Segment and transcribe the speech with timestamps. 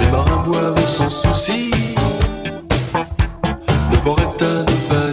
[0.00, 1.72] Les marins boivent sans souci.
[3.90, 5.08] Le port est à deux pas.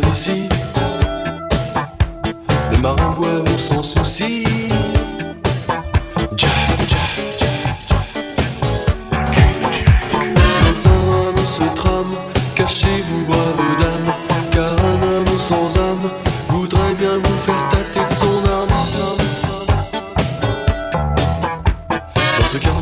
[2.72, 4.44] Les marins boivent sans souci.
[6.38, 6.52] Jack,
[6.88, 8.14] Jack, Jack, Jack.
[10.62, 12.16] Dans un se trame,
[12.56, 13.89] cachez-vous, brave dame.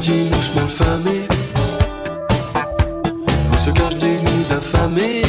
[0.09, 1.27] Où chemin de famille,
[3.51, 5.21] où se cachent des loups affamés.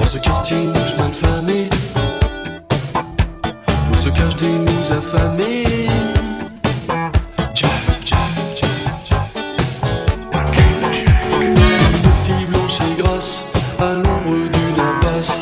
[0.00, 1.70] Dans ce quartier où chemin de famille,
[3.92, 5.88] où se cachent des loups affamés.
[7.52, 7.70] Jack,
[8.04, 8.18] Jack,
[8.54, 8.70] Jack,
[9.10, 9.32] Jack.
[11.40, 11.56] Une
[12.24, 13.42] fille blanche et grasse,
[13.80, 15.40] à l'ombre d'une impasse,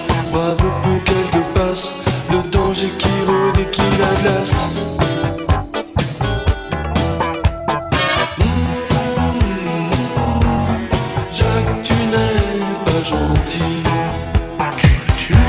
[15.32, 15.40] Jack,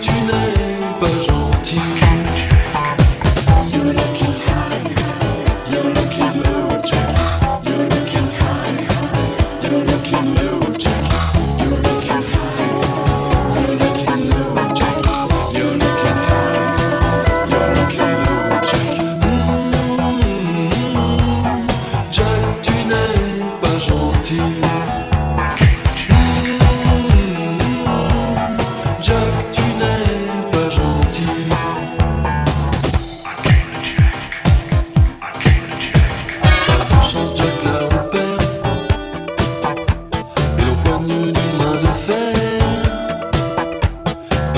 [0.00, 0.54] tu n'es
[1.00, 1.08] pas
[23.78, 25.07] gentil.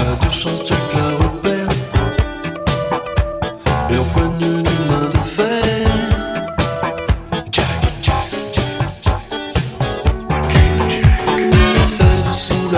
[0.00, 1.69] Pas de chance, Jack la repère.
[3.91, 5.84] Et au poigne d'une main de.
[7.53, 7.66] Jack,
[8.00, 8.15] Jack,
[8.55, 9.44] Jack,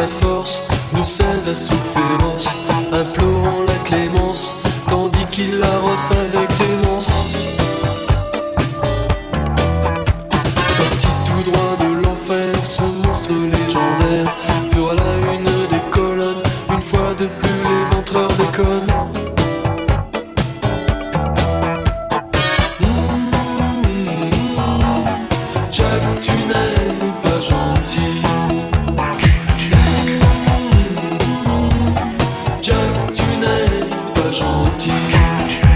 [0.08, 0.62] force,
[0.92, 1.04] nous
[1.48, 1.54] à
[1.94, 2.48] féroce,
[2.92, 4.54] implorant la clémence,
[4.88, 6.51] tandis qu'il la rosse avec
[34.86, 35.71] you have.